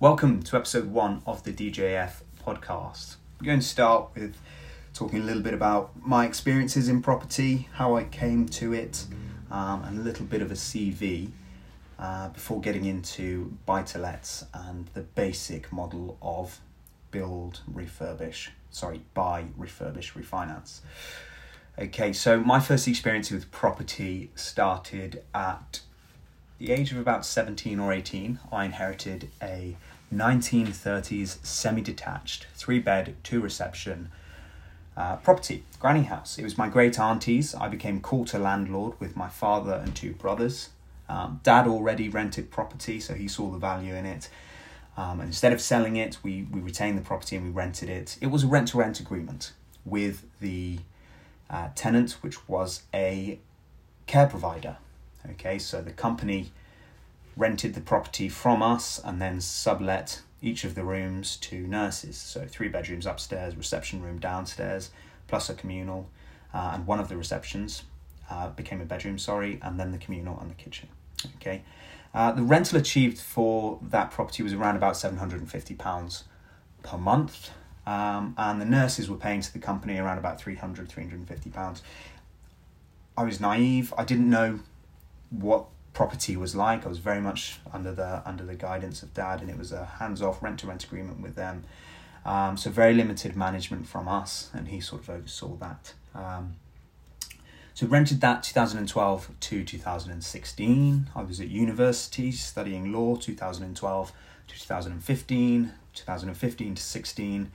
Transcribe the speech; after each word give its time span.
Welcome 0.00 0.44
to 0.44 0.56
episode 0.56 0.92
one 0.92 1.22
of 1.26 1.42
the 1.42 1.52
DJF 1.52 2.22
podcast. 2.46 3.16
I'm 3.40 3.46
going 3.46 3.58
to 3.58 3.66
start 3.66 4.10
with 4.14 4.36
talking 4.94 5.22
a 5.22 5.24
little 5.24 5.42
bit 5.42 5.54
about 5.54 5.90
my 6.06 6.24
experiences 6.24 6.88
in 6.88 7.02
property, 7.02 7.68
how 7.72 7.96
I 7.96 8.04
came 8.04 8.46
to 8.50 8.72
it, 8.72 9.06
um, 9.50 9.82
and 9.82 9.98
a 9.98 10.00
little 10.00 10.24
bit 10.24 10.40
of 10.40 10.52
a 10.52 10.54
CV 10.54 11.32
uh, 11.98 12.28
before 12.28 12.60
getting 12.60 12.84
into 12.84 13.58
buy 13.66 13.82
to 13.82 13.98
lets 13.98 14.44
and 14.54 14.86
the 14.94 15.00
basic 15.00 15.72
model 15.72 16.16
of 16.22 16.60
build, 17.10 17.62
refurbish, 17.68 18.50
sorry, 18.70 19.00
buy, 19.14 19.46
refurbish, 19.58 20.12
refinance. 20.12 20.78
Okay, 21.76 22.12
so 22.12 22.38
my 22.38 22.60
first 22.60 22.86
experience 22.86 23.32
with 23.32 23.50
property 23.50 24.30
started 24.36 25.24
at 25.34 25.80
the 26.58 26.72
age 26.72 26.92
of 26.92 26.98
about 26.98 27.24
17 27.24 27.78
or 27.78 27.92
18. 27.92 28.40
I 28.52 28.64
inherited 28.64 29.30
a 29.42 29.76
1930s 30.12 31.44
semi 31.44 31.80
detached, 31.80 32.46
three 32.54 32.78
bed, 32.78 33.16
two 33.22 33.40
reception 33.40 34.10
uh, 34.96 35.16
property, 35.16 35.64
granny 35.78 36.02
house. 36.02 36.38
It 36.38 36.44
was 36.44 36.58
my 36.58 36.68
great 36.68 36.98
auntie's. 36.98 37.54
I 37.54 37.68
became 37.68 38.00
quarter 38.00 38.38
landlord 38.38 38.98
with 38.98 39.16
my 39.16 39.28
father 39.28 39.74
and 39.74 39.94
two 39.94 40.12
brothers. 40.14 40.70
Um, 41.08 41.40
Dad 41.44 41.68
already 41.68 42.08
rented 42.08 42.50
property, 42.50 42.98
so 42.98 43.14
he 43.14 43.28
saw 43.28 43.50
the 43.50 43.58
value 43.58 43.94
in 43.94 44.04
it. 44.04 44.28
Um, 44.96 45.20
and 45.20 45.28
instead 45.28 45.52
of 45.52 45.60
selling 45.60 45.94
it, 45.94 46.18
we, 46.24 46.48
we 46.50 46.60
retained 46.60 46.98
the 46.98 47.02
property 47.02 47.36
and 47.36 47.46
we 47.46 47.52
rented 47.52 47.88
it. 47.88 48.18
It 48.20 48.26
was 48.26 48.42
a 48.42 48.48
rent 48.48 48.68
to 48.68 48.78
rent 48.78 48.98
agreement 48.98 49.52
with 49.84 50.24
the 50.40 50.80
uh, 51.48 51.68
tenant, 51.76 52.18
which 52.20 52.48
was 52.48 52.82
a 52.92 53.38
care 54.06 54.26
provider. 54.26 54.78
Okay, 55.30 55.58
so 55.58 55.80
the 55.80 55.92
company 55.92 56.52
rented 57.36 57.74
the 57.74 57.80
property 57.80 58.28
from 58.28 58.62
us 58.62 59.00
and 59.02 59.20
then 59.20 59.40
sublet 59.40 60.22
each 60.42 60.64
of 60.64 60.74
the 60.74 60.84
rooms 60.84 61.36
to 61.36 61.66
nurses. 61.66 62.16
So 62.16 62.46
three 62.46 62.68
bedrooms 62.68 63.06
upstairs, 63.06 63.56
reception 63.56 64.02
room 64.02 64.18
downstairs, 64.18 64.90
plus 65.26 65.48
a 65.48 65.54
communal, 65.54 66.08
uh, 66.52 66.72
and 66.74 66.86
one 66.86 67.00
of 67.00 67.08
the 67.08 67.16
receptions 67.16 67.82
uh, 68.30 68.50
became 68.50 68.80
a 68.80 68.84
bedroom. 68.84 69.18
Sorry, 69.18 69.58
and 69.62 69.78
then 69.78 69.92
the 69.92 69.98
communal 69.98 70.38
and 70.40 70.50
the 70.50 70.54
kitchen. 70.54 70.88
Okay, 71.36 71.62
uh, 72.14 72.32
the 72.32 72.42
rental 72.42 72.78
achieved 72.78 73.18
for 73.18 73.78
that 73.82 74.10
property 74.10 74.42
was 74.42 74.52
around 74.52 74.76
about 74.76 74.96
seven 74.96 75.18
hundred 75.18 75.40
and 75.40 75.50
fifty 75.50 75.74
pounds 75.74 76.24
per 76.82 76.96
month, 76.96 77.50
um, 77.86 78.34
and 78.36 78.60
the 78.60 78.64
nurses 78.64 79.10
were 79.10 79.16
paying 79.16 79.40
to 79.40 79.52
the 79.52 79.58
company 79.58 79.98
around 79.98 80.18
about 80.18 80.40
300 80.40 80.88
350 80.88 81.50
pounds. 81.50 81.82
I 83.16 83.24
was 83.24 83.40
naive. 83.40 83.92
I 83.96 84.04
didn't 84.04 84.30
know 84.30 84.60
what 85.30 85.66
property 85.92 86.36
was 86.36 86.54
like. 86.54 86.86
I 86.86 86.88
was 86.88 86.98
very 86.98 87.20
much 87.20 87.58
under 87.72 87.92
the 87.92 88.22
under 88.24 88.44
the 88.44 88.54
guidance 88.54 89.02
of 89.02 89.12
dad, 89.14 89.40
and 89.40 89.50
it 89.50 89.58
was 89.58 89.72
a 89.72 89.84
hands 89.84 90.22
off 90.22 90.42
rent 90.42 90.60
to 90.60 90.66
rent 90.66 90.84
agreement 90.84 91.20
with 91.20 91.34
them. 91.34 91.64
Um, 92.24 92.56
so 92.56 92.70
very 92.70 92.94
limited 92.94 93.36
management 93.36 93.86
from 93.86 94.08
us, 94.08 94.50
and 94.52 94.68
he 94.68 94.80
sort 94.80 95.02
of 95.02 95.10
oversaw 95.10 95.56
that. 95.56 95.94
Um, 96.14 96.56
so 97.74 97.86
rented 97.86 98.20
that 98.22 98.42
2012 98.42 99.30
to 99.38 99.64
2016. 99.64 101.10
I 101.14 101.22
was 101.22 101.40
at 101.40 101.48
university 101.48 102.32
studying 102.32 102.92
law 102.92 103.14
2012 103.14 104.12
to 104.48 104.60
2015, 104.60 105.72
2015 105.94 106.74
to 106.74 106.82
16, 106.82 107.50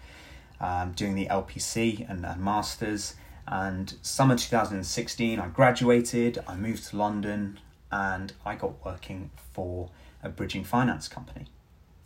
um, 0.61 0.91
doing 0.93 1.15
the 1.15 1.27
LPC 1.27 2.09
and, 2.09 2.25
and 2.25 2.41
masters. 2.41 3.15
And 3.47 3.95
summer 4.01 4.35
2016, 4.35 5.39
I 5.39 5.47
graduated. 5.47 6.43
I 6.47 6.55
moved 6.55 6.89
to 6.89 6.97
London 6.97 7.59
and 7.91 8.33
I 8.45 8.55
got 8.55 8.83
working 8.85 9.31
for 9.53 9.89
a 10.23 10.29
bridging 10.29 10.63
finance 10.63 11.07
company. 11.07 11.45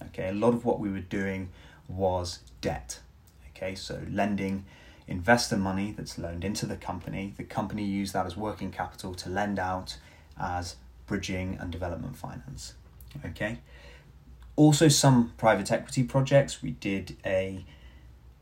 Okay, 0.07 0.29
a 0.29 0.33
lot 0.33 0.53
of 0.53 0.65
what 0.65 0.79
we 0.79 0.89
were 0.89 0.99
doing 0.99 1.49
was 1.87 2.39
debt. 2.61 2.99
Okay, 3.49 3.75
so 3.75 4.01
lending 4.09 4.65
investor 5.07 5.57
money 5.57 5.93
that's 5.95 6.17
loaned 6.17 6.43
into 6.43 6.65
the 6.65 6.75
company. 6.75 7.33
The 7.37 7.43
company 7.43 7.83
used 7.83 8.13
that 8.13 8.25
as 8.25 8.35
working 8.35 8.71
capital 8.71 9.13
to 9.15 9.29
lend 9.29 9.59
out 9.59 9.97
as 10.39 10.75
bridging 11.05 11.57
and 11.59 11.71
development 11.71 12.17
finance. 12.17 12.73
Okay, 13.25 13.59
also 14.55 14.87
some 14.87 15.33
private 15.37 15.71
equity 15.71 16.03
projects. 16.03 16.61
We 16.61 16.71
did 16.71 17.15
a 17.25 17.65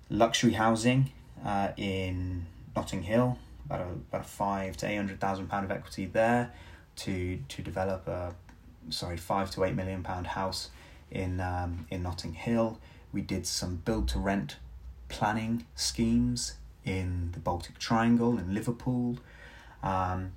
luxury 0.10 0.54
housing 0.54 1.12
uh, 1.46 1.70
in 1.78 2.48
Notting 2.76 3.04
Hill, 3.04 3.38
about 3.66 3.82
a, 3.82 3.86
about 3.86 4.22
a 4.22 4.24
five 4.24 4.78
to 4.78 4.88
eight 4.88 4.96
hundred 4.96 5.20
thousand 5.20 5.48
pound 5.48 5.66
of 5.66 5.72
equity 5.72 6.06
there 6.06 6.54
to 6.98 7.40
to 7.48 7.62
develop 7.62 8.08
a 8.08 8.34
sorry 8.90 9.18
five 9.18 9.52
to 9.52 9.64
eight 9.64 9.76
million 9.76 10.04
pound 10.04 10.28
house 10.28 10.70
in 11.12 11.40
um, 11.40 11.88
in 11.90 12.04
Notting 12.04 12.34
Hill. 12.34 12.80
We 13.12 13.22
did 13.22 13.48
some 13.48 13.78
build 13.78 14.08
to 14.10 14.20
rent 14.20 14.58
planning 15.08 15.66
schemes 15.76 16.56
in 16.84 17.32
the 17.32 17.40
Baltic 17.40 17.80
Triangle 17.80 18.38
in 18.38 18.54
Liverpool. 18.54 19.18
Um, 19.82 20.34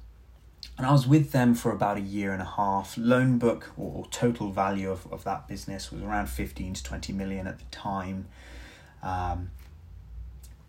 and 0.77 0.87
I 0.87 0.93
was 0.93 1.07
with 1.07 1.33
them 1.33 1.55
for 1.55 1.73
about 1.73 1.97
a 1.97 2.01
year 2.01 2.33
and 2.33 2.41
a 2.41 2.45
half. 2.57 2.97
Loan 2.97 3.39
book 3.39 3.73
or, 3.77 4.07
total 4.11 4.51
value 4.53 4.91
of, 4.91 5.13
of 5.13 5.25
that 5.25 5.49
business 5.49 5.91
was 5.91 6.03
around 6.03 6.29
15 6.29 6.75
to 6.75 6.83
20 6.85 7.13
million 7.13 7.47
at 7.49 7.59
the 7.59 7.65
time. 7.73 8.27
Um, 9.03 9.51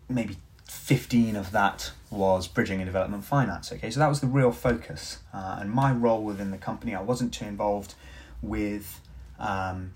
maybe 0.08 0.36
15 0.70 1.34
of 1.34 1.50
that 1.50 1.90
was 2.10 2.46
bridging 2.46 2.80
and 2.80 2.86
development 2.86 3.24
finance. 3.24 3.72
Okay, 3.72 3.90
so 3.90 3.98
that 3.98 4.08
was 4.08 4.20
the 4.20 4.28
real 4.28 4.52
focus. 4.52 5.18
Uh, 5.34 5.58
and 5.58 5.70
my 5.70 5.92
role 5.92 6.22
within 6.22 6.52
the 6.52 6.58
company, 6.58 6.94
I 6.94 7.02
wasn't 7.02 7.34
too 7.34 7.44
involved 7.44 7.94
with 8.40 9.00
um, 9.40 9.90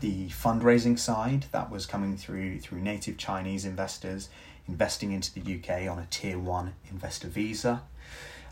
the 0.00 0.28
fundraising 0.28 0.98
side 0.98 1.46
that 1.52 1.70
was 1.70 1.86
coming 1.86 2.18
through 2.18 2.60
through 2.60 2.80
native 2.80 3.16
Chinese 3.16 3.64
investors 3.64 4.28
investing 4.68 5.12
into 5.12 5.32
the 5.32 5.40
UK 5.40 5.90
on 5.90 5.98
a 5.98 6.06
tier 6.10 6.38
one 6.38 6.74
investor 6.90 7.28
visa. 7.28 7.82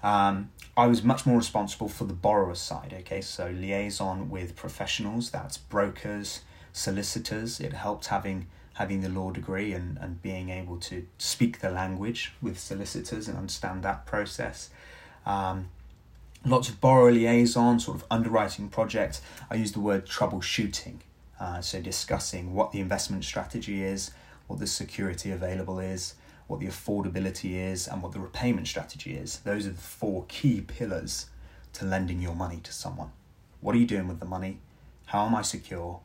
Um, 0.03 0.51
I 0.75 0.87
was 0.87 1.03
much 1.03 1.27
more 1.27 1.37
responsible 1.37 1.91
for 1.91 2.05
the 2.05 2.15
borrower 2.15 2.55
side. 2.55 2.95
Okay, 3.01 3.21
so 3.21 3.51
liaison 3.51 4.31
with 4.31 4.57
professionals, 4.57 5.31
that's 5.31 5.59
brokers, 5.59 6.41
solicitors. 6.73 7.61
It 7.61 7.75
helped 7.75 8.07
having 8.07 8.47
having 8.79 9.01
the 9.01 9.09
law 9.09 9.33
degree 9.33 9.73
and, 9.73 9.99
and 10.01 10.23
being 10.23 10.51
able 10.51 10.77
to 10.77 11.05
speak 11.19 11.59
the 11.59 11.69
language 11.69 12.33
with 12.41 12.57
solicitors 12.57 13.27
and 13.27 13.37
understand 13.37 13.83
that 13.83 14.07
process. 14.07 14.71
Um, 15.27 15.71
lots 16.47 16.69
of 16.69 16.81
borrower 16.81 17.11
liaison, 17.11 17.81
sort 17.81 17.97
of 17.97 18.05
underwriting 18.09 18.69
projects. 18.69 19.21
I 19.51 19.57
use 19.57 19.73
the 19.73 19.81
word 19.81 20.07
troubleshooting, 20.07 20.99
uh, 21.41 21.61
so 21.61 21.81
discussing 21.83 22.55
what 22.55 22.71
the 22.71 22.79
investment 22.79 23.25
strategy 23.25 23.83
is, 23.83 24.13
what 24.47 24.61
the 24.61 24.67
security 24.69 25.33
available 25.33 25.81
is, 25.81 26.15
what 26.47 26.61
the 26.61 26.67
affordability 26.67 27.57
is, 27.57 27.89
and 27.89 28.01
what 28.01 28.13
the 28.13 28.21
repayment 28.21 28.69
strategy 28.69 29.17
is. 29.17 29.41
Those 29.41 29.67
are 29.67 29.71
the 29.71 29.81
four 29.81 30.25
key 30.29 30.61
pillars 30.61 31.27
to 31.73 31.85
lending 31.85 32.23
your 32.23 32.37
money 32.37 32.61
to 32.63 32.73
someone. 32.73 33.11
What 33.61 33.75
are 33.75 33.79
you 33.79 33.89
doing 33.89 34.07
with 34.07 34.21
the 34.21 34.25
money? 34.27 34.59
How 35.07 35.27
am 35.27 35.35
I 35.35 35.43
secure? 35.43 35.99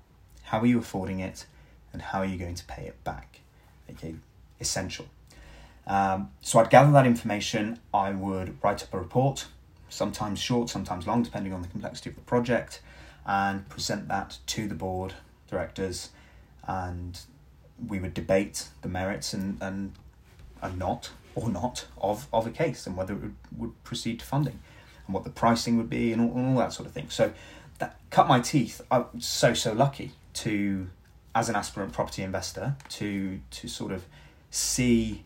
How 0.45 0.59
are 0.61 0.65
you 0.65 0.79
affording 0.79 1.19
it? 1.19 1.45
And 1.93 2.01
how 2.01 2.19
are 2.19 2.25
you 2.25 2.37
going 2.37 2.55
to 2.55 2.65
pay 2.65 2.83
it 2.83 3.01
back? 3.03 3.39
Okay, 3.89 4.15
essential. 4.59 5.05
Um, 5.85 6.31
so 6.41 6.59
I'd 6.59 6.69
gather 6.69 6.91
that 6.91 7.05
information, 7.05 7.79
I 7.93 8.11
would 8.11 8.57
write 8.63 8.83
up 8.83 8.93
a 8.93 8.99
report, 8.99 9.47
sometimes 9.89 10.39
short, 10.39 10.69
sometimes 10.69 11.05
long, 11.05 11.23
depending 11.23 11.53
on 11.53 11.61
the 11.61 11.67
complexity 11.67 12.09
of 12.09 12.15
the 12.15 12.21
project, 12.21 12.81
and 13.25 13.67
present 13.69 14.07
that 14.07 14.37
to 14.47 14.67
the 14.67 14.75
board, 14.75 15.13
directors, 15.49 16.09
and 16.67 17.19
we 17.87 17.99
would 17.99 18.13
debate 18.13 18.69
the 18.81 18.87
merits 18.87 19.33
and, 19.33 19.61
and, 19.61 19.93
and 20.61 20.79
not 20.79 21.11
or 21.35 21.49
not 21.49 21.87
of, 22.01 22.27
of 22.31 22.47
a 22.47 22.51
case 22.51 22.87
and 22.87 22.95
whether 22.95 23.13
it 23.13 23.21
would, 23.21 23.35
would 23.57 23.83
proceed 23.83 24.19
to 24.19 24.25
funding 24.25 24.59
and 25.05 25.13
what 25.13 25.23
the 25.23 25.29
pricing 25.29 25.77
would 25.77 25.89
be 25.89 26.13
and 26.13 26.21
all, 26.21 26.37
and 26.37 26.49
all 26.49 26.57
that 26.59 26.71
sort 26.71 26.87
of 26.87 26.93
thing. 26.93 27.09
So 27.09 27.33
that 27.79 27.99
cut 28.09 28.27
my 28.27 28.39
teeth. 28.39 28.81
I'm 28.91 29.19
so, 29.19 29.53
so 29.53 29.73
lucky 29.73 30.11
to 30.35 30.89
as 31.35 31.49
an 31.49 31.55
aspirant 31.55 31.93
property 31.93 32.21
investor 32.23 32.75
to 32.89 33.39
to 33.49 33.67
sort 33.67 33.91
of 33.91 34.05
see 34.51 35.23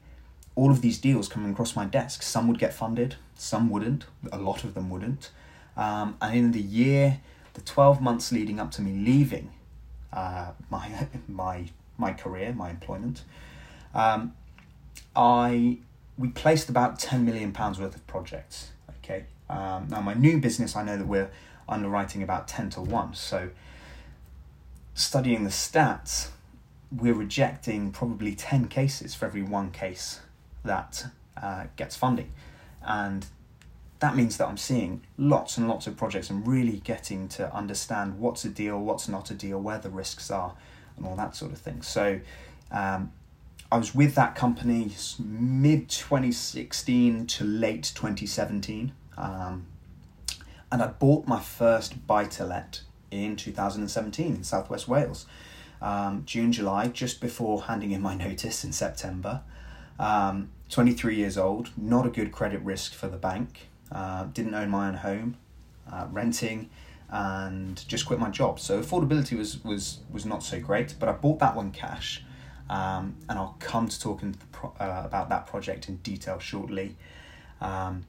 all 0.55 0.71
of 0.71 0.81
these 0.81 0.97
deals 0.97 1.27
coming 1.27 1.51
across 1.51 1.75
my 1.75 1.85
desk. 1.85 2.23
Some 2.23 2.47
would 2.47 2.57
get 2.57 2.73
funded, 2.73 3.15
some 3.35 3.69
wouldn't. 3.69 4.05
A 4.31 4.37
lot 4.37 4.63
of 4.63 4.73
them 4.73 4.89
wouldn't. 4.89 5.29
Um, 5.75 6.17
and 6.21 6.35
in 6.35 6.51
the 6.51 6.61
year, 6.61 7.19
the 7.53 7.61
twelve 7.61 8.01
months 8.01 8.31
leading 8.31 8.59
up 8.59 8.71
to 8.71 8.81
me 8.81 8.93
leaving 8.93 9.51
uh, 10.13 10.51
my 10.69 11.07
my 11.27 11.65
my 11.97 12.13
career, 12.13 12.53
my 12.53 12.69
employment, 12.69 13.23
um, 13.93 14.33
I 15.15 15.77
we 16.17 16.29
placed 16.29 16.69
about 16.69 16.99
ten 16.99 17.25
million 17.25 17.51
pounds 17.51 17.79
worth 17.79 17.95
of 17.95 18.05
projects. 18.07 18.71
Okay. 19.03 19.25
Um, 19.49 19.87
now 19.89 20.01
my 20.01 20.13
new 20.13 20.39
business, 20.39 20.75
I 20.75 20.83
know 20.83 20.97
that 20.97 21.07
we're 21.07 21.29
underwriting 21.69 22.23
about 22.23 22.47
ten 22.47 22.69
to 22.71 22.81
one. 22.81 23.13
So 23.13 23.49
studying 24.97 25.43
the 25.43 25.51
stats, 25.51 26.29
we're 26.91 27.13
rejecting 27.13 27.91
probably 27.91 28.33
10 28.33 28.67
cases 28.67 29.13
for 29.13 29.25
every 29.25 29.43
one 29.43 29.69
case 29.69 30.21
that 30.65 31.05
uh, 31.41 31.65
gets 31.75 31.95
funding. 31.95 32.31
And 32.81 33.27
that 33.99 34.15
means 34.15 34.37
that 34.37 34.47
I'm 34.47 34.57
seeing 34.57 35.03
lots 35.15 35.55
and 35.57 35.67
lots 35.67 35.85
of 35.85 35.95
projects 35.97 36.31
and 36.31 36.45
really 36.47 36.79
getting 36.79 37.27
to 37.29 37.53
understand 37.55 38.17
what's 38.17 38.43
a 38.43 38.49
deal, 38.49 38.79
what's 38.79 39.07
not 39.07 39.29
a 39.29 39.35
deal, 39.35 39.61
where 39.61 39.77
the 39.77 39.91
risks 39.91 40.31
are, 40.31 40.55
and 40.97 41.05
all 41.05 41.15
that 41.15 41.35
sort 41.35 41.51
of 41.51 41.59
thing. 41.59 41.83
So 41.83 42.19
um, 42.71 43.11
I 43.71 43.77
was 43.77 43.93
with 43.93 44.15
that 44.15 44.33
company 44.33 44.91
mid 45.19 45.89
2016 45.89 47.27
to 47.27 47.43
late 47.43 47.91
2017. 47.93 48.93
Um, 49.15 49.67
and 50.71 50.81
I 50.81 50.87
bought 50.87 51.27
my 51.27 51.39
first 51.39 52.07
buy 52.07 52.25
to 52.25 52.45
let 52.45 52.81
in 53.11 53.35
2017 53.35 54.35
in 54.35 54.43
Southwest 54.43 54.87
Wales. 54.87 55.25
Um, 55.81 56.23
June, 56.25 56.51
July, 56.51 56.87
just 56.87 57.21
before 57.21 57.63
handing 57.63 57.91
in 57.91 58.01
my 58.01 58.15
notice 58.27 58.63
in 58.63 58.71
September. 58.71 59.41
Um, 59.99 60.49
23 60.69 61.15
years 61.15 61.37
old, 61.37 61.71
not 61.77 62.05
a 62.05 62.09
good 62.09 62.31
credit 62.31 62.61
risk 62.61 62.93
for 62.93 63.07
the 63.07 63.17
bank, 63.17 63.69
uh, 63.91 64.25
didn't 64.25 64.53
own 64.53 64.69
my 64.69 64.89
own 64.89 64.95
home, 64.95 65.37
uh, 65.91 66.07
renting, 66.11 66.69
and 67.09 67.87
just 67.87 68.05
quit 68.05 68.19
my 68.19 68.29
job. 68.29 68.59
So 68.59 68.81
affordability 68.81 69.37
was, 69.37 69.63
was, 69.63 69.99
was 70.11 70.25
not 70.25 70.43
so 70.43 70.59
great, 70.59 70.95
but 70.99 71.07
I 71.09 71.13
bought 71.13 71.39
that 71.39 71.55
one 71.55 71.71
cash. 71.71 72.23
Um, 72.69 73.15
and 73.29 73.39
I'll 73.39 73.55
come 73.59 73.87
to 73.87 73.99
talking 73.99 74.35
uh, 74.61 74.67
about 75.05 75.29
that 75.29 75.47
project 75.47 75.87
in 75.87 75.97
detail 75.97 76.37
shortly. 76.37 76.97
Um, 77.61 78.05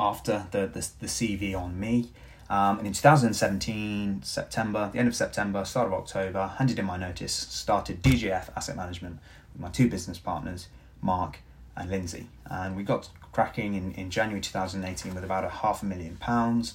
after 0.00 0.46
the, 0.50 0.66
the, 0.66 0.88
the 1.00 1.06
CV 1.06 1.54
on 1.54 1.78
me. 1.78 2.10
Um, 2.50 2.78
and 2.78 2.86
in 2.88 2.92
2017, 2.92 4.22
September, 4.24 4.90
the 4.92 4.98
end 4.98 5.06
of 5.06 5.14
September, 5.14 5.64
start 5.64 5.86
of 5.86 5.94
October, 5.94 6.48
handed 6.58 6.80
in 6.80 6.84
my 6.84 6.96
notice, 6.96 7.32
started 7.32 8.02
DJF 8.02 8.48
Asset 8.56 8.74
Management 8.74 9.20
with 9.52 9.62
my 9.62 9.68
two 9.68 9.88
business 9.88 10.18
partners, 10.18 10.66
Mark 11.00 11.38
and 11.76 11.88
Lindsay. 11.88 12.26
And 12.46 12.76
we 12.76 12.82
got 12.82 13.08
cracking 13.30 13.74
in, 13.74 13.92
in 13.92 14.10
January 14.10 14.40
2018 14.40 15.14
with 15.14 15.22
about 15.22 15.44
a 15.44 15.48
half 15.48 15.84
a 15.84 15.86
million 15.86 16.16
pounds. 16.16 16.74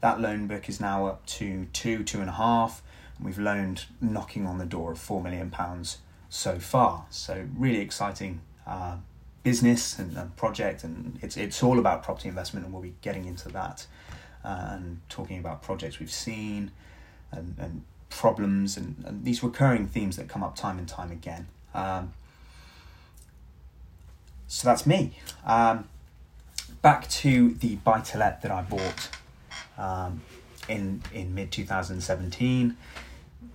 That 0.00 0.18
loan 0.22 0.46
book 0.46 0.70
is 0.70 0.80
now 0.80 1.04
up 1.04 1.26
to 1.26 1.66
two, 1.74 2.02
two 2.02 2.20
and 2.20 2.30
a 2.30 2.32
half. 2.32 2.82
And 3.18 3.26
we've 3.26 3.38
loaned 3.38 3.84
knocking 4.00 4.46
on 4.46 4.56
the 4.56 4.64
door 4.64 4.92
of 4.92 4.98
four 4.98 5.22
million 5.22 5.50
pounds 5.50 5.98
so 6.30 6.58
far. 6.58 7.04
So 7.10 7.46
really 7.58 7.80
exciting 7.80 8.40
uh, 8.66 8.96
business 9.42 9.98
and, 9.98 10.16
and, 10.16 10.34
project, 10.36 10.82
and 10.82 11.18
it's 11.20 11.36
it's 11.36 11.62
all 11.62 11.78
about 11.78 12.02
property 12.02 12.28
investment, 12.28 12.64
and 12.64 12.72
we'll 12.72 12.82
be 12.82 12.94
getting 13.02 13.26
into 13.26 13.48
that 13.50 13.86
and 14.42 15.00
talking 15.08 15.38
about 15.38 15.62
projects 15.62 15.98
we've 15.98 16.10
seen 16.10 16.70
and, 17.30 17.54
and 17.58 17.82
problems 18.08 18.76
and, 18.76 18.96
and, 19.06 19.24
these 19.24 19.42
recurring 19.42 19.86
themes 19.86 20.16
that 20.16 20.28
come 20.28 20.42
up 20.42 20.56
time 20.56 20.78
and 20.78 20.88
time 20.88 21.12
again. 21.12 21.46
Um, 21.74 22.12
so 24.48 24.66
that's 24.66 24.86
me. 24.86 25.16
Um, 25.46 25.88
back 26.82 27.08
to 27.08 27.54
the 27.54 27.76
buy 27.76 28.00
to 28.00 28.18
let 28.18 28.42
that 28.42 28.50
I 28.50 28.62
bought 28.62 29.10
um, 29.78 30.22
in 30.68 31.02
in 31.12 31.34
mid 31.34 31.52
two 31.52 31.64
thousand 31.64 32.00
seventeen. 32.00 32.76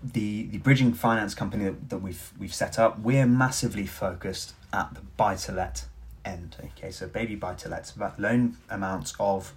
The 0.03 0.43
the 0.43 0.59
bridging 0.59 0.93
finance 0.93 1.35
company 1.35 1.65
that, 1.65 1.89
that 1.89 1.97
we've 1.97 2.31
we've 2.39 2.53
set 2.53 2.79
up, 2.79 2.99
we're 2.99 3.25
massively 3.25 3.85
focused 3.85 4.53
at 4.71 4.93
the 4.93 5.01
buy 5.17 5.35
to 5.35 5.51
let 5.51 5.85
end. 6.23 6.55
Okay, 6.63 6.91
so 6.91 7.07
baby 7.07 7.35
buy 7.35 7.55
to 7.55 7.69
lets, 7.69 7.93
loan 8.17 8.57
amounts 8.69 9.13
of 9.19 9.53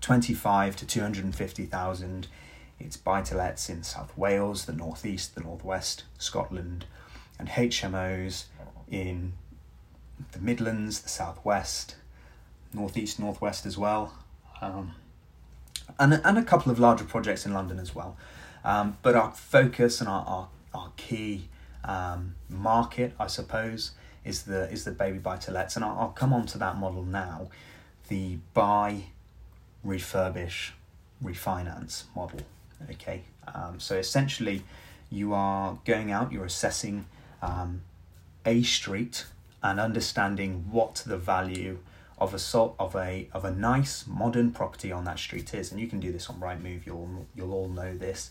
25 0.00 0.76
to 0.76 0.86
250,000. 0.86 2.28
It's 2.80 2.96
buy 2.96 3.22
to 3.22 3.34
lets 3.34 3.68
in 3.68 3.82
South 3.82 4.16
Wales, 4.16 4.66
the 4.66 4.72
Northeast, 4.72 5.34
the 5.34 5.40
Northwest, 5.40 6.04
Scotland, 6.18 6.86
and 7.38 7.48
HMOs 7.48 8.44
in 8.90 9.32
the 10.32 10.38
Midlands, 10.38 11.00
the 11.00 11.08
Southwest, 11.08 11.96
Northeast, 12.72 13.18
Northwest 13.18 13.66
as 13.66 13.78
well, 13.78 14.12
um, 14.60 14.94
and, 15.98 16.20
and 16.24 16.38
a 16.38 16.42
couple 16.42 16.70
of 16.70 16.78
larger 16.78 17.04
projects 17.04 17.46
in 17.46 17.52
London 17.52 17.78
as 17.78 17.94
well. 17.94 18.16
Um, 18.64 18.98
but 19.02 19.14
our 19.14 19.32
focus 19.32 20.00
and 20.00 20.08
our, 20.08 20.24
our, 20.26 20.48
our 20.74 20.92
key 20.96 21.48
um, 21.84 22.34
market, 22.48 23.14
I 23.18 23.26
suppose, 23.26 23.92
is 24.24 24.42
the 24.42 24.70
is 24.70 24.84
the 24.84 24.90
baby 24.90 25.18
buy 25.18 25.36
to 25.38 25.52
lets, 25.52 25.76
and 25.76 25.84
I'll, 25.84 25.98
I'll 25.98 26.08
come 26.08 26.32
on 26.32 26.46
to 26.46 26.58
that 26.58 26.76
model 26.76 27.04
now, 27.04 27.48
the 28.08 28.38
buy, 28.52 29.04
refurbish, 29.84 30.70
refinance 31.22 32.04
model. 32.14 32.40
Okay, 32.90 33.22
um, 33.54 33.80
so 33.80 33.96
essentially, 33.96 34.62
you 35.10 35.32
are 35.34 35.78
going 35.84 36.12
out, 36.12 36.32
you're 36.32 36.44
assessing 36.44 37.06
um, 37.42 37.82
a 38.46 38.62
street 38.62 39.26
and 39.62 39.80
understanding 39.80 40.66
what 40.70 41.02
the 41.06 41.16
value 41.16 41.78
of 42.18 42.34
a 42.34 42.38
sort 42.38 42.74
of 42.78 42.96
a 42.96 43.28
of 43.32 43.44
a 43.44 43.50
nice 43.50 44.06
modern 44.06 44.50
property 44.50 44.90
on 44.90 45.04
that 45.04 45.18
street 45.18 45.54
is, 45.54 45.70
and 45.70 45.80
you 45.80 45.86
can 45.86 46.00
do 46.00 46.12
this 46.12 46.28
on 46.28 46.36
Rightmove. 46.40 46.84
You'll 46.86 47.26
you'll 47.34 47.52
all 47.52 47.68
know 47.68 47.96
this, 47.96 48.30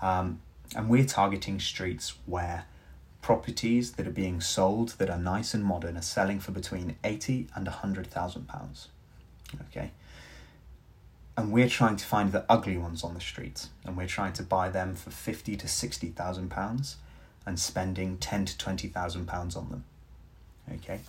um, 0.00 0.40
and 0.74 0.88
we're 0.88 1.04
targeting 1.04 1.60
streets 1.60 2.14
where 2.26 2.66
properties 3.26 3.92
that 3.92 4.06
are 4.06 4.12
being 4.12 4.40
sold 4.40 4.90
that 4.98 5.10
are 5.10 5.18
nice 5.18 5.52
and 5.52 5.64
modern 5.64 5.96
are 5.96 6.02
selling 6.02 6.38
for 6.38 6.52
between 6.52 6.94
80 7.02 7.48
and 7.56 7.66
100,000 7.66 8.46
pounds. 8.46 8.86
Okay? 9.62 9.90
And 11.36 11.52
we're 11.52 11.68
trying 11.68 11.96
to 11.96 12.04
find 12.04 12.32
the 12.32 12.44
ugly 12.48 12.78
ones 12.78 13.04
on 13.04 13.12
the 13.12 13.20
street 13.20 13.68
and 13.84 13.96
we're 13.96 14.06
trying 14.06 14.32
to 14.34 14.42
buy 14.42 14.70
them 14.70 14.94
for 14.94 15.10
50 15.10 15.56
to 15.56 15.68
60,000 15.68 16.50
pounds 16.50 16.96
and 17.44 17.60
spending 17.60 18.16
10 18.16 18.46
to 18.46 18.58
20,000 18.58 19.26
pounds 19.26 19.54
on 19.54 19.68
them. 19.68 19.84
Okay? 20.72 21.00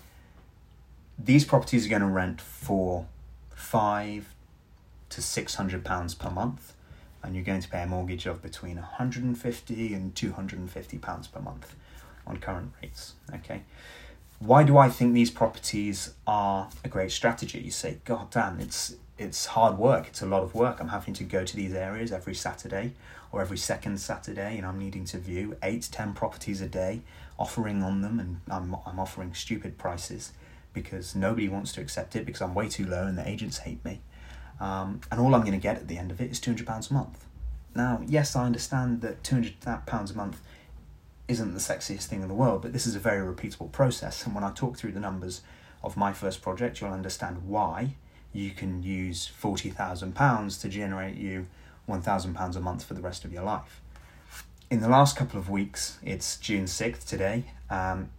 These 1.18 1.45
properties 1.45 1.85
are 1.85 1.89
going 1.89 2.01
to 2.01 2.07
rent 2.07 2.41
for 2.41 3.07
5 3.51 4.33
to 5.09 5.21
600 5.21 5.85
pounds 5.85 6.13
per 6.13 6.30
month 6.30 6.73
and 7.23 7.35
you're 7.35 7.44
going 7.44 7.62
to 7.62 7.69
pay 7.69 7.83
a 7.83 7.88
mortgage 7.88 8.25
of 8.25 8.41
between 8.41 8.75
150 8.75 9.94
and 9.94 10.15
250 10.15 10.97
pounds 10.97 11.27
per 11.27 11.39
month 11.39 11.75
on 12.25 12.38
current 12.38 12.73
rates. 12.81 13.13
Okay. 13.33 13.63
Why 14.39 14.63
do 14.63 14.77
I 14.77 14.89
think 14.89 15.13
these 15.13 15.31
properties 15.31 16.13
are 16.27 16.69
a 16.83 16.88
great 16.88 17.12
strategy? 17.12 17.59
You 17.59 17.71
say, 17.71 17.97
God 18.06 18.30
damn, 18.30 18.59
it's 18.59 18.95
it's 19.18 19.48
hard 19.48 19.78
work. 19.78 20.08
It's 20.08 20.22
a 20.22 20.25
lot 20.25 20.44
of 20.44 20.54
work. 20.54 20.80
I'm 20.80 20.90
having 20.90 21.14
to 21.16 21.24
go 21.24 21.44
to 21.44 21.56
these 21.56 21.74
areas 21.74 22.12
every 22.12 22.36
Saturday 22.36 22.94
or 23.31 23.42
every 23.42 23.58
second 23.58 24.00
Saturday, 24.00 24.58
and 24.58 24.66
I'm 24.66 24.80
needing 24.80 25.06
to 25.06 25.18
view 25.18 25.58
eight, 25.64 25.90
ten 25.92 26.14
properties 26.14 26.62
a 26.62 26.68
day, 26.68 27.02
offering 27.38 27.84
on 27.84 28.02
them, 28.02 28.19
and 28.19 28.42
I'm 28.50 28.75
I'm 28.86 29.00
offering 29.00 29.34
stupid 29.34 29.78
prices 29.78 30.34
because 30.74 31.16
nobody 31.16 31.50
wants 31.50 31.72
to 31.74 31.81
accept 31.81 32.16
it 32.16 32.25
because 32.25 32.42
I'm 32.42 32.54
way 32.54 32.69
too 32.69 32.86
low 32.86 33.08
and 33.08 33.18
the 33.18 33.28
agents 33.28 33.60
hate 33.60 33.84
me. 33.84 34.02
Um, 34.60 35.02
and 35.12 35.19
all 35.19 35.34
I'm 35.36 35.42
going 35.42 35.54
to 35.54 35.58
get 35.58 35.75
at 35.78 35.88
the 35.88 35.98
end 35.98 36.12
of 36.12 36.22
it 36.22 36.31
is 36.31 36.40
two 36.40 36.52
hundred 36.52 36.68
pounds 36.68 36.92
a 36.92 36.94
month. 36.94 37.25
Now, 37.75 38.02
yes, 38.08 38.36
I 38.36 38.46
understand 38.46 39.02
that 39.02 39.24
two 39.24 39.36
hundred 39.36 39.56
pounds 39.86 40.12
a 40.12 40.16
month 40.16 40.42
isn't 41.28 41.54
the 41.54 41.59
sexiest 41.59 42.06
thing 42.06 42.21
in 42.21 42.28
the 42.28 42.33
world, 42.33 42.62
but 42.62 42.71
this 42.71 42.88
is 42.88 42.95
a 42.95 43.00
very 43.00 43.21
repeatable 43.21 43.71
process. 43.71 44.26
And 44.26 44.33
when 44.33 44.44
I 44.44 44.52
talk 44.52 44.78
through 44.78 44.94
the 44.94 45.00
numbers 45.00 45.42
of 45.83 45.97
my 45.97 46.14
first 46.14 46.42
project, 46.42 46.80
you'll 46.80 46.92
understand 46.92 47.44
why 47.47 47.95
you 48.37 48.51
can 48.51 48.83
use 48.83 49.29
£40,000 49.41 50.61
to 50.61 50.69
generate 50.69 51.17
you 51.17 51.47
£1,000 51.89 52.56
a 52.56 52.59
month 52.59 52.83
for 52.83 52.94
the 52.94 53.01
rest 53.01 53.25
of 53.25 53.33
your 53.33 53.44
life. 53.44 53.81
In 54.69 54.81
the 54.81 54.89
last 54.89 55.15
couple 55.15 55.39
of 55.39 55.49
weeks, 55.49 55.97
it's 56.03 56.37
June 56.37 56.65
6th 56.65 57.07
today, 57.07 57.45
um, 57.69 58.09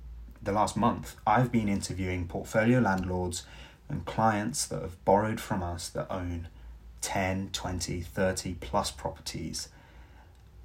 the 0.42 0.52
last 0.52 0.76
month, 0.76 1.16
I've 1.26 1.52
been 1.52 1.68
interviewing 1.68 2.26
portfolio 2.26 2.80
landlords 2.80 3.44
and 3.88 4.04
clients 4.04 4.66
that 4.66 4.82
have 4.82 5.04
borrowed 5.04 5.40
from 5.40 5.62
us 5.62 5.88
that 5.90 6.10
own 6.10 6.48
10, 7.00 7.50
20, 7.52 8.00
30 8.00 8.54
plus 8.54 8.90
properties 8.90 9.68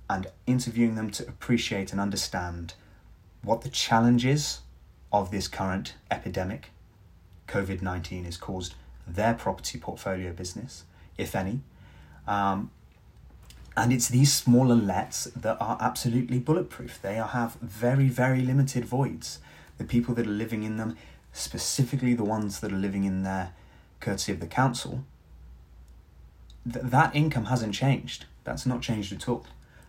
and 0.10 0.28
interviewing 0.48 0.96
them 0.96 1.10
to 1.12 1.28
appreciate 1.28 1.92
and 1.92 2.00
understand 2.02 2.74
what 3.44 3.62
the 3.62 3.70
challenges 3.70 4.62
of 5.12 5.32
this 5.32 5.48
current 5.48 5.96
epidemic, 6.10 6.70
COVID 7.48 7.82
19, 7.82 8.26
has 8.26 8.38
caused 8.38 8.76
their 9.08 9.34
property 9.34 9.78
portfolio 9.78 10.32
business, 10.34 10.84
if 11.18 11.36
any. 11.36 11.62
Um, 12.28 12.72
and 13.76 13.92
it's 13.92 14.08
these 14.08 14.32
smaller 14.32 14.76
lets 14.76 15.26
that 15.26 15.58
are 15.60 15.78
absolutely 15.82 16.40
bulletproof. 16.40 17.02
They 17.02 17.16
have 17.16 17.56
very, 17.56 18.08
very 18.08 18.42
limited 18.42 18.86
voids. 18.86 19.40
The 19.78 19.84
people 19.84 20.14
that 20.16 20.28
are 20.28 20.32
living 20.32 20.64
in 20.64 20.78
them, 20.78 20.96
specifically 21.32 22.14
the 22.14 22.24
ones 22.24 22.60
that 22.60 22.72
are 22.72 22.78
living 22.78 23.04
in 23.04 23.24
there 23.24 23.54
courtesy 24.00 24.32
of 24.32 24.40
the 24.40 24.48
council, 24.48 25.04
th- 26.72 26.86
that 26.86 27.16
income 27.16 27.46
hasn't 27.46 27.74
changed. 27.74 28.26
That's 28.44 28.66
not 28.66 28.82
changed 28.82 29.12
at 29.12 29.28
all. 29.28 29.46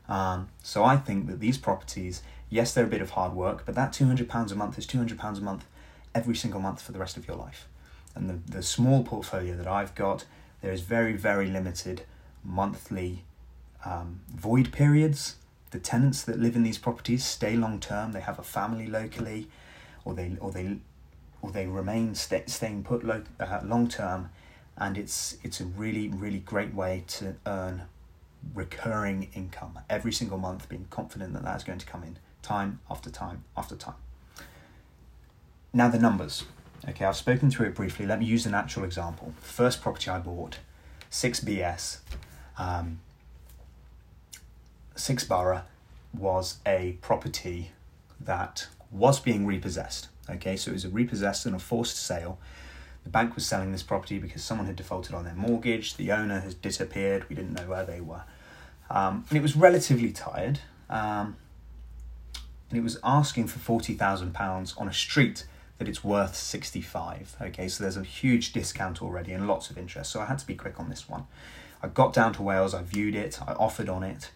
Um, 0.09 0.49
so 0.63 0.85
I 0.85 0.97
think 0.97 1.27
that 1.27 1.41
these 1.41 1.59
properties, 1.59 2.23
yes, 2.49 2.73
they're 2.73 2.85
a 2.85 2.89
bit 2.89 3.03
of 3.03 3.11
hard 3.11 3.35
work, 3.35 3.65
but 3.67 3.75
that 3.75 3.93
£200 3.93 4.53
a 4.53 4.55
month 4.55 4.79
is 4.79 4.87
£200 4.87 5.39
a 5.39 5.41
month 5.41 5.67
every 6.15 6.37
single 6.37 6.61
month 6.61 6.81
for 6.81 6.93
the 6.93 6.99
rest 6.99 7.17
of 7.17 7.27
your 7.27 7.37
life. 7.37 7.69
And 8.15 8.31
the, 8.31 8.53
the 8.53 8.63
small 8.63 9.03
portfolio 9.03 9.57
that 9.57 9.67
I've 9.67 9.95
got, 9.95 10.25
there 10.61 10.73
is 10.73 10.81
very, 10.83 11.15
very 11.15 11.47
limited 11.47 12.03
monthly 12.45 13.25
um, 13.85 14.21
void 14.33 14.73
periods. 14.73 15.37
The 15.71 15.79
tenants 15.79 16.23
that 16.23 16.39
live 16.39 16.55
in 16.55 16.63
these 16.63 16.79
properties 16.79 17.25
stay 17.25 17.57
long 17.57 17.81
term, 17.81 18.13
they 18.13 18.21
have 18.21 18.39
a 18.39 18.45
family 18.45 18.87
locally, 18.87 19.49
or 20.05 20.15
they, 20.15 20.37
or 20.41 20.53
they 20.53 20.79
or 21.45 21.51
they 21.51 21.67
remain 21.67 22.15
st- 22.15 22.49
staying 22.49 22.85
put 22.85 23.05
lo- 23.05 23.23
uh, 23.39 23.61
long 23.63 23.87
term, 23.87 24.31
and 24.79 24.97
it's 24.97 25.37
it's 25.43 25.61
a 25.61 25.65
really 25.65 26.09
really 26.09 26.39
great 26.39 26.73
way 26.73 27.05
to 27.07 27.35
earn 27.45 27.83
recurring 28.55 29.29
income 29.35 29.79
every 29.91 30.13
single 30.13 30.39
month, 30.39 30.69
being 30.69 30.87
confident 30.89 31.35
that 31.35 31.43
that's 31.43 31.65
going 31.65 31.79
to 31.79 31.87
come 31.87 32.03
in 32.03 32.19
time 32.41 32.81
after 32.91 33.11
time 33.11 33.45
after 33.57 33.77
time. 33.77 33.97
Now 35.73 35.89
the 35.89 35.99
numbers. 35.99 36.45
Okay, 36.89 37.05
I've 37.07 37.17
spoken 37.17 37.51
through 37.51 37.69
it 37.69 37.75
briefly. 37.75 38.05
Let 38.05 38.19
me 38.19 38.27
use 38.27 38.45
an 38.45 38.55
actual 38.55 38.85
example. 38.85 39.33
First 39.41 39.81
property 39.81 40.11
I 40.11 40.19
bought, 40.19 40.59
six 41.09 41.41
BS, 41.41 41.99
um, 42.59 43.01
six 44.95 45.25
borough, 45.25 45.63
was 46.13 46.59
a 46.67 46.99
property 47.01 47.71
that 48.21 48.69
was 48.91 49.19
being 49.19 49.47
repossessed. 49.47 50.09
Okay, 50.29 50.57
so 50.57 50.71
it 50.71 50.75
was 50.75 50.85
a 50.85 50.91
repossessed 50.91 51.47
and 51.47 51.55
a 51.55 51.59
forced 51.59 51.97
sale. 51.97 52.39
The 53.05 53.11
bank 53.11 53.35
was 53.35 53.47
selling 53.47 53.73
this 53.73 53.83
property 53.83 54.19
because 54.19 54.43
someone 54.43 54.67
had 54.67 54.77
defaulted 54.77 55.15
on 55.15 55.25
their 55.25 55.35
mortgage. 55.35 55.97
The 55.97 56.13
owner 56.13 56.41
has 56.41 56.55
disappeared. 56.55 57.29
We 57.29 57.37
didn't 57.37 57.53
know 57.53 57.67
where 57.67 57.85
they 57.85 58.01
were. 58.01 58.25
Um, 58.91 59.25
and 59.29 59.39
it 59.39 59.43
was 59.43 59.57
relatively 59.57 60.13
tired. 60.13 60.61
Um, 60.89 61.37
and 62.71 62.79
it 62.79 62.83
was 62.83 62.99
asking 63.05 63.49
for 63.49 63.81
£40,000 63.81 64.81
on 64.81 64.89
a 64.89 64.93
street 64.93 65.47
it's 65.89 66.05
worth 66.05 66.35
65 66.35 67.37
okay? 67.41 67.69
So 67.69 67.83
there's 67.83 67.97
a 67.97 68.03
huge 68.03 68.53
discount 68.53 69.03
already 69.03 69.33
and 69.33 69.47
lots 69.47 69.71
of 69.71 69.79
interest. 69.79 70.11
So 70.13 70.21
i 70.21 70.27
had 70.27 70.39
to 70.39 70.47
be 70.47 70.55
quick 70.55 70.79
on 70.79 70.91
this 70.91 71.09
one. 71.09 71.27
I 71.83 71.89
got 71.89 72.13
down 72.13 72.33
to 72.35 72.43
wales 72.43 72.75
i 72.75 72.83
viewed 72.83 73.15
it 73.15 73.41
i 73.47 73.53
offered 73.53 73.89
on 73.89 74.03
it 74.03 74.31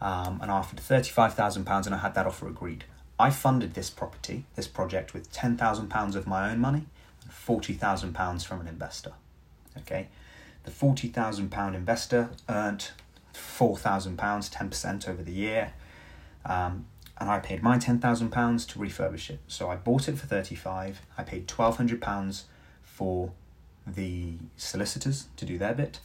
um, 0.00 0.40
and 0.40 0.50
i 0.50 0.54
offered 0.54 0.78
£35000 0.78 1.86
and 1.86 1.94
i 1.94 1.98
had 1.98 2.14
that 2.14 2.26
offer 2.26 2.48
agreed. 2.48 2.84
I 3.18 3.30
funded 3.30 3.74
this 3.74 3.90
property 3.90 4.44
this 4.56 4.68
project 4.68 5.14
with 5.14 5.32
£10000 5.32 6.14
of 6.16 6.26
my 6.26 6.50
own 6.50 6.58
money 6.58 6.86
and 7.22 7.32
£40000 7.32 8.46
from 8.46 8.60
an 8.60 8.68
investor 8.68 9.12
okay? 9.78 10.08
The 10.64 10.70
£40000 10.70 11.74
investor 11.74 12.30
earned 12.48 12.90
£4000 13.34 14.16
10% 14.16 15.08
over 15.08 15.22
the 15.22 15.32
year. 15.32 15.72
Um, 16.44 16.86
and 17.22 17.30
I 17.30 17.38
paid 17.38 17.62
my 17.62 17.78
ten 17.78 18.00
thousand 18.00 18.30
pounds 18.30 18.66
to 18.66 18.80
refurbish 18.80 19.30
it. 19.30 19.38
So 19.46 19.70
I 19.70 19.76
bought 19.76 20.08
it 20.08 20.18
for 20.18 20.26
thirty 20.26 20.56
five. 20.56 21.02
I 21.16 21.22
paid 21.22 21.46
twelve 21.46 21.76
hundred 21.76 22.02
pounds 22.02 22.46
for 22.82 23.30
the 23.86 24.34
solicitors 24.56 25.28
to 25.36 25.44
do 25.44 25.56
their 25.56 25.72
bit, 25.72 26.00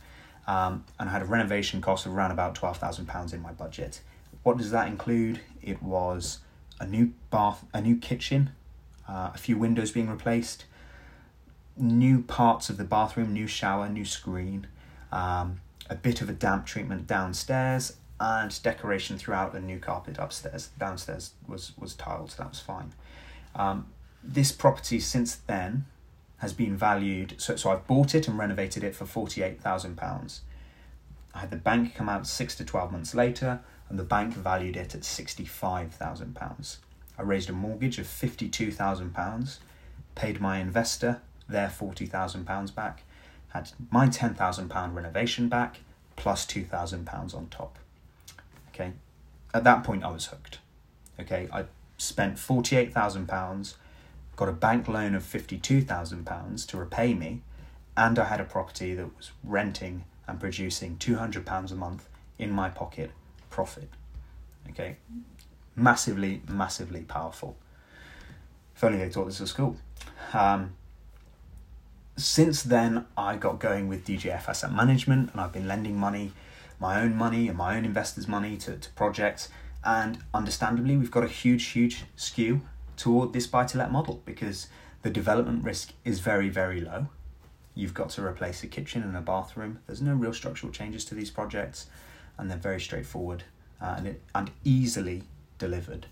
um, 0.46 0.86
and 1.00 1.10
I 1.10 1.12
had 1.12 1.24
a 1.24 1.26
renovation 1.26 1.82
cost 1.82 2.06
of 2.06 2.14
around 2.14 2.30
about 2.30 2.54
twelve 2.54 2.78
thousand 2.78 3.08
pounds 3.08 3.34
in 3.34 3.42
my 3.42 3.52
budget. 3.52 4.02
What 4.44 4.58
does 4.58 4.70
that 4.70 4.88
include? 4.88 5.40
It 5.60 5.82
was 5.82 6.38
a 6.80 6.86
new 6.86 7.14
bath, 7.32 7.66
a 7.74 7.82
new 7.82 7.98
kitchen, 7.98 8.52
uh, 9.10 9.32
a 9.34 9.38
few 9.40 9.58
windows 9.58 9.92
being 9.92 10.10
replaced, 10.10 10.66
new 11.76 12.22
parts 12.22 12.70
of 12.70 12.78
the 12.78 12.84
bathroom, 12.84 13.34
new 13.34 13.48
shower, 13.48 13.90
new 13.90 14.06
screen, 14.06 14.68
um, 15.12 15.62
a 15.90 15.96
bit 15.96 16.22
of 16.22 16.30
a 16.30 16.34
damp 16.34 16.68
treatment 16.68 17.08
downstairs, 17.08 17.96
and 18.20 18.62
decoration 18.64 19.18
throughout 19.18 19.54
and 19.54 19.68
new 19.68 19.80
carpet 19.80 20.18
upstairs. 20.18 20.70
Downstairs 20.80 21.34
was 21.48 21.74
was 21.78 21.94
tiled, 21.94 22.32
so 22.32 22.44
that 22.44 22.50
was 22.50 22.60
fine. 22.60 22.94
Um, 23.56 23.88
this 24.24 24.52
property 24.52 25.00
since 25.00 25.36
then 25.36 25.86
has 26.38 26.54
been 26.54 26.76
valued. 26.76 27.36
So 27.38 27.56
so 27.56 27.72
I've 27.72 27.88
bought 27.88 28.16
it 28.16 28.28
and 28.28 28.38
renovated 28.38 28.84
it 28.84 28.96
for 28.96 29.06
forty 29.06 29.44
eight 29.44 29.62
thousand 29.62 29.98
pounds. 29.98 30.42
I 31.34 31.40
had 31.42 31.52
the 31.52 31.58
bank 31.58 31.94
come 31.94 32.10
out 32.10 32.26
six 32.26 32.56
to 32.56 32.66
twelve 32.66 32.92
months 32.92 33.14
later, 33.14 33.60
and 33.90 34.00
the 34.00 34.04
bank 34.04 34.34
valued 34.34 34.76
it 34.76 34.96
at 34.96 35.04
sixty 35.04 35.46
five 35.46 35.94
thousand 35.94 36.36
pounds. 36.36 36.80
I 37.20 37.22
raised 37.22 37.50
a 37.50 37.54
mortgage 37.54 38.00
of 38.00 38.08
fifty 38.08 38.50
two 38.50 38.72
thousand 38.72 39.14
pounds, 39.14 39.60
paid 40.16 40.42
my 40.42 40.60
investor 40.60 41.22
their 41.50 41.70
forty 41.70 42.06
thousand 42.06 42.46
pounds 42.46 42.72
back, 42.72 43.04
had 43.50 43.72
my 43.92 44.08
ten 44.08 44.34
thousand 44.34 44.70
pound 44.70 44.96
renovation 44.96 45.50
back, 45.50 45.78
plus 46.16 46.46
two 46.46 46.64
thousand 46.64 47.06
pounds 47.06 47.34
on 47.34 47.48
top. 47.48 47.78
Okay, 48.78 48.94
at 49.56 49.64
that 49.64 49.84
point 49.84 50.04
I 50.04 50.12
was 50.12 50.28
hooked. 50.28 50.60
Okay, 51.20 51.50
I 51.52 51.66
spent 51.98 52.38
forty 52.38 52.76
eight 52.76 52.94
thousand 52.94 53.28
pounds, 53.28 53.76
got 54.36 54.50
a 54.50 54.54
bank 54.54 54.88
loan 54.88 55.16
of 55.16 55.24
fifty 55.24 55.58
two 55.58 55.82
thousand 55.82 56.26
pounds 56.26 56.64
to 56.68 56.78
repay 56.78 57.16
me, 57.16 57.42
and 57.96 58.20
I 58.20 58.26
had 58.26 58.40
a 58.40 58.44
property 58.44 58.94
that 58.94 59.18
was 59.18 59.32
renting 59.44 60.04
and 60.28 60.40
producing 60.40 60.98
two 60.98 61.16
hundred 61.16 61.46
pounds 61.46 61.72
a 61.72 61.76
month 61.76 62.08
in 62.38 62.52
my 62.52 62.70
pocket 62.70 63.10
profit. 63.50 63.90
Okay, 64.70 64.98
massively, 65.76 66.44
massively 66.48 67.02
powerful. 67.02 67.58
If 68.76 68.84
only 68.84 69.00
they 69.00 69.10
taught 69.10 69.26
this 69.26 69.42
at 69.42 69.48
school. 69.48 69.78
Um, 70.34 70.76
since 72.16 72.62
then, 72.62 73.06
I 73.18 73.38
got 73.38 73.60
going 73.60 73.88
with 73.88 74.06
DJF 74.06 74.48
Asset 74.48 74.72
Management, 74.72 75.32
and 75.32 75.42
I've 75.42 75.54
been 75.54 75.68
lending 75.68 75.98
money 75.98 76.34
my 76.80 77.02
own 77.02 77.16
money 77.16 77.48
and 77.48 77.58
my 77.58 77.78
own 77.78 77.86
investors' 77.86 78.28
money 78.28 78.58
to, 78.58 78.78
to 78.78 78.90
projects. 78.92 79.50
And 79.84 80.20
understandably, 80.34 80.98
we've 80.98 81.12
got 81.12 81.24
a 81.24 81.28
huge, 81.28 81.66
huge 81.66 82.04
skew 82.16 82.62
toward 82.96 83.34
this 83.34 83.48
buy 83.48 83.66
to 83.66 83.78
let 83.78 83.92
model 83.92 84.22
because 84.26 84.68
the 85.04 85.10
development 85.10 85.64
risk 85.64 85.94
is 86.04 86.20
very, 86.20 86.50
very 86.50 86.82
low. 86.82 87.08
You've 87.76 87.94
got 87.94 88.10
to 88.12 88.26
replace 88.26 88.64
a 88.64 88.68
kitchen 88.68 89.04
and 89.04 89.16
a 89.16 89.22
bathroom. 89.22 89.80
There's 89.86 90.02
no 90.02 90.14
real 90.14 90.34
structural 90.34 90.72
changes 90.72 91.06
to 91.06 91.16
these 91.16 91.30
projects, 91.30 91.88
and 92.38 92.50
they're 92.50 92.58
very 92.58 92.82
straightforward 92.82 93.44
uh, 93.82 93.96
and, 93.98 94.08
it, 94.08 94.22
and 94.34 94.52
easily 94.64 95.24
delivered. 95.60 96.08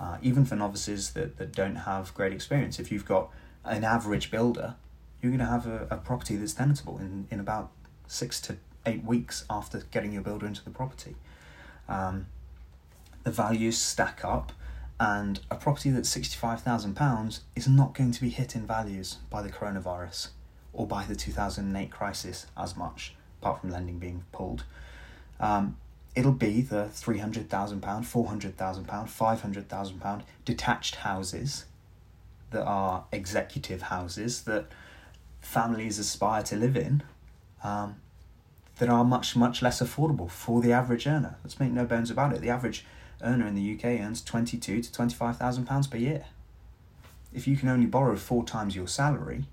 Uh, 0.00 0.16
even 0.22 0.44
for 0.44 0.54
novices 0.54 1.10
that, 1.10 1.38
that 1.38 1.52
don't 1.52 1.74
have 1.74 2.14
great 2.14 2.32
experience. 2.32 2.78
If 2.78 2.92
you've 2.92 3.04
got 3.04 3.30
an 3.64 3.82
average 3.82 4.30
builder, 4.30 4.76
you're 5.20 5.32
going 5.32 5.40
to 5.40 5.46
have 5.46 5.66
a, 5.66 5.88
a 5.90 5.96
property 5.96 6.36
that's 6.36 6.52
tenable 6.52 6.98
in, 6.98 7.26
in 7.30 7.40
about 7.40 7.72
six 8.06 8.40
to 8.42 8.56
eight 8.88 9.04
weeks 9.04 9.44
after 9.48 9.82
getting 9.90 10.12
your 10.12 10.22
builder 10.22 10.46
into 10.46 10.64
the 10.64 10.70
property. 10.70 11.14
Um, 11.88 12.26
the 13.24 13.30
values 13.30 13.78
stack 13.78 14.24
up, 14.24 14.52
and 14.98 15.40
a 15.50 15.54
property 15.54 15.90
that's 15.90 16.14
£65,000 16.16 17.40
is 17.54 17.68
not 17.68 17.94
going 17.94 18.10
to 18.10 18.20
be 18.20 18.30
hit 18.30 18.56
in 18.56 18.66
values 18.66 19.18
by 19.30 19.42
the 19.42 19.48
coronavirus 19.48 20.28
or 20.72 20.86
by 20.86 21.04
the 21.04 21.14
2008 21.14 21.90
crisis 21.90 22.46
as 22.56 22.76
much, 22.76 23.14
apart 23.40 23.60
from 23.60 23.70
lending 23.70 23.98
being 23.98 24.24
pulled. 24.32 24.64
Um, 25.38 25.76
it'll 26.16 26.32
be 26.32 26.62
the 26.62 26.88
£300,000, 26.92 27.46
£400,000, 27.80 28.86
£500,000 28.86 30.22
detached 30.44 30.96
houses 30.96 31.66
that 32.50 32.64
are 32.64 33.04
executive 33.12 33.82
houses 33.82 34.42
that 34.42 34.66
families 35.40 35.98
aspire 35.98 36.42
to 36.42 36.56
live 36.56 36.76
in 36.76 37.02
um, 37.62 37.96
that 38.78 38.88
are 38.88 39.04
much, 39.04 39.36
much 39.36 39.62
less 39.62 39.80
affordable 39.80 40.30
for 40.30 40.60
the 40.60 40.72
average 40.72 41.06
earner. 41.06 41.36
Let's 41.42 41.58
make 41.58 41.72
no 41.72 41.84
bones 41.84 42.10
about 42.10 42.32
it. 42.32 42.40
The 42.40 42.50
average 42.50 42.84
earner 43.22 43.46
in 43.46 43.54
the 43.54 43.74
UK 43.74 44.00
earns 44.00 44.22
twenty-two 44.22 44.82
to 44.82 44.92
twenty-five 44.92 45.36
thousand 45.36 45.66
pounds 45.66 45.86
per 45.86 45.98
year. 45.98 46.26
If 47.32 47.46
you 47.46 47.56
can 47.56 47.68
only 47.68 47.86
borrow 47.86 48.16
four 48.16 48.44
times 48.44 48.76
your 48.76 48.88
salary, 48.88 49.44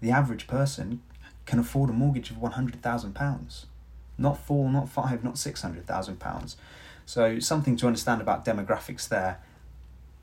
the 0.00 0.10
average 0.10 0.46
person 0.46 1.02
can 1.46 1.58
afford 1.58 1.90
a 1.90 1.92
mortgage 1.92 2.30
of 2.30 2.38
one 2.38 2.52
hundred 2.52 2.82
thousand 2.82 3.14
pounds, 3.14 3.66
not 4.18 4.38
four, 4.38 4.70
not 4.70 4.88
five, 4.88 5.22
not 5.22 5.38
six 5.38 5.62
hundred 5.62 5.86
thousand 5.86 6.18
pounds. 6.18 6.56
So 7.06 7.38
something 7.38 7.76
to 7.76 7.86
understand 7.86 8.20
about 8.20 8.44
demographics 8.44 9.08
there. 9.08 9.40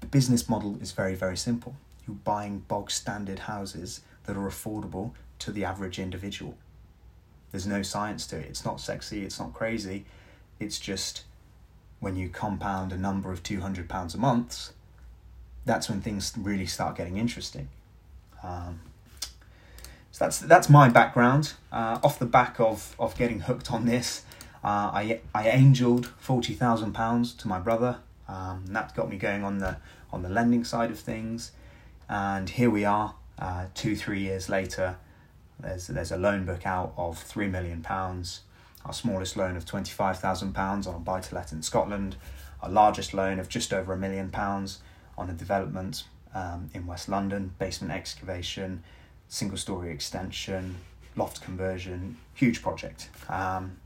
The 0.01 0.07
business 0.07 0.49
model 0.49 0.77
is 0.81 0.91
very, 0.93 1.13
very 1.13 1.37
simple. 1.37 1.75
You're 2.07 2.15
buying 2.15 2.59
bog 2.67 2.89
standard 2.89 3.39
houses 3.39 4.01
that 4.25 4.35
are 4.35 4.49
affordable 4.49 5.11
to 5.39 5.51
the 5.51 5.63
average 5.63 5.99
individual. 5.99 6.57
There's 7.51 7.67
no 7.67 7.81
science 7.81 8.25
to 8.27 8.37
it. 8.37 8.45
It's 8.45 8.65
not 8.65 8.79
sexy, 8.79 9.23
it's 9.23 9.39
not 9.39 9.53
crazy. 9.53 10.05
It's 10.59 10.79
just 10.79 11.23
when 11.99 12.15
you 12.15 12.29
compound 12.29 12.91
a 12.91 12.97
number 12.97 13.31
of 13.31 13.43
£200 13.43 14.15
a 14.15 14.17
month, 14.17 14.71
that's 15.65 15.89
when 15.89 16.01
things 16.01 16.33
really 16.37 16.65
start 16.65 16.95
getting 16.95 17.17
interesting. 17.17 17.69
Um, 18.43 18.79
so 20.11 20.25
that's 20.25 20.39
that's 20.39 20.69
my 20.69 20.89
background. 20.89 21.53
Uh, 21.71 21.99
off 22.03 22.19
the 22.19 22.25
back 22.25 22.59
of, 22.59 22.95
of 22.99 23.17
getting 23.17 23.41
hooked 23.41 23.71
on 23.71 23.85
this, 23.85 24.23
uh, 24.63 24.91
I 24.93 25.21
I 25.33 25.47
angeled 25.47 26.07
forty 26.17 26.53
thousand 26.53 26.93
pounds 26.93 27.33
to 27.35 27.47
my 27.47 27.59
brother. 27.59 27.99
Um, 28.27 28.65
that 28.67 28.95
got 28.95 29.09
me 29.09 29.17
going 29.17 29.43
on 29.43 29.59
the 29.59 29.77
on 30.11 30.21
the 30.23 30.29
lending 30.29 30.63
side 30.63 30.91
of 30.91 30.99
things, 30.99 31.51
and 32.09 32.49
here 32.49 32.69
we 32.69 32.83
are, 32.83 33.15
uh, 33.39 33.67
two 33.73 33.95
three 33.95 34.19
years 34.19 34.49
later. 34.49 34.97
There's 35.61 35.87
there's 35.87 36.11
a 36.11 36.17
loan 36.17 36.45
book 36.45 36.65
out 36.65 36.93
of 36.97 37.17
three 37.17 37.47
million 37.47 37.81
pounds. 37.81 38.41
Our 38.85 38.93
smallest 38.93 39.37
loan 39.37 39.55
of 39.55 39.65
twenty 39.65 39.91
five 39.91 40.19
thousand 40.19 40.53
pounds 40.53 40.87
on 40.87 40.95
a 40.95 40.99
buy 40.99 41.21
to 41.21 41.35
let 41.35 41.51
in 41.51 41.61
Scotland. 41.61 42.15
Our 42.61 42.69
largest 42.69 43.13
loan 43.13 43.39
of 43.39 43.49
just 43.49 43.73
over 43.73 43.93
a 43.93 43.97
million 43.97 44.29
pounds 44.29 44.79
on 45.17 45.29
a 45.29 45.33
development 45.33 46.03
um, 46.33 46.69
in 46.73 46.85
West 46.85 47.09
London, 47.09 47.53
basement 47.59 47.93
excavation, 47.93 48.83
single 49.27 49.57
story 49.57 49.91
extension, 49.91 50.77
loft 51.15 51.41
conversion, 51.41 52.17
huge 52.33 52.61
project. 52.61 53.09
Um, 53.29 53.77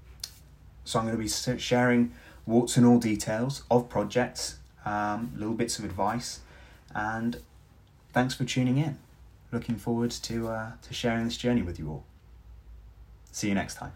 so 0.84 1.00
I'm 1.00 1.06
going 1.06 1.18
to 1.18 1.54
be 1.54 1.60
sharing 1.60 2.12
warts 2.46 2.78
and 2.78 2.86
all 2.86 3.00
details 3.00 3.64
of 3.72 3.90
projects, 3.90 4.58
um, 4.86 5.32
little 5.36 5.56
bits 5.56 5.80
of 5.80 5.86
advice, 5.86 6.42
and 6.94 7.38
thanks 8.14 8.36
for 8.36 8.46
tuning 8.46 8.78
in. 8.78 8.98
Looking 9.52 9.76
forward 9.76 10.12
to 10.12 10.48
uh, 10.48 10.72
to 10.82 10.94
sharing 10.94 11.26
this 11.26 11.38
journey 11.38 11.62
with 11.62 11.80
you 11.80 11.90
all. 11.90 12.06
See 13.32 13.50
you 13.50 13.56
next 13.56 13.76
time. 13.76 13.94